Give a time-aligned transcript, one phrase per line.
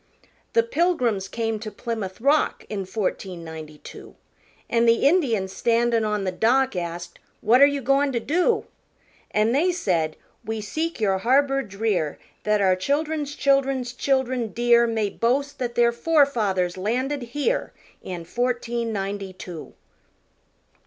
[0.53, 4.15] The Pilgrims came to Plymouth Rock In fourteen ninety two,
[4.67, 8.65] An' the Indians standin' on the dock Asked, "What are you goin' to do?"
[9.29, 15.11] An' they said, "We seek your harbor drear That our children's children's children dear May
[15.11, 17.71] boast that their forefathers landed here
[18.01, 19.75] In fourteen ninety two."